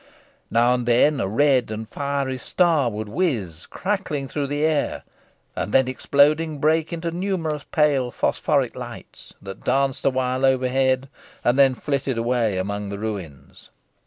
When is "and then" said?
0.73-1.19, 5.55-5.87, 11.43-11.75